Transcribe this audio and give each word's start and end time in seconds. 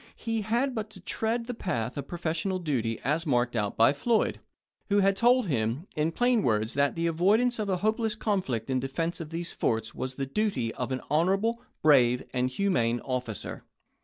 He 0.15 0.41
had 0.41 0.73
but 0.73 0.89
to 0.89 0.99
tread 0.99 1.45
the 1.45 1.53
path 1.53 1.95
of 1.95 2.07
professional 2.07 2.57
duty 2.57 2.99
as 3.03 3.27
marked 3.27 3.55
out 3.55 3.77
by 3.77 3.93
Floyd, 3.93 4.39
who 4.89 5.01
had 5.01 5.15
told 5.15 5.45
him 5.45 5.85
in 5.95 6.11
plain 6.11 6.41
words 6.41 6.73
that 6.73 6.95
the 6.95 7.05
avoidance 7.05 7.59
of 7.59 7.69
a 7.69 7.77
hopeless 7.85 8.15
conflict 8.15 8.71
in 8.71 8.79
defense 8.79 9.19
of 9.19 9.29
these 9.29 9.51
forts 9.51 9.93
was 9.93 10.15
the 10.15 10.25
duty 10.25 10.73
of 10.73 10.91
an 10.91 11.01
honorable, 11.11 11.61
brave, 11.83 12.23
and 12.33 12.49
humane 12.49 12.99
officer. 13.01 13.63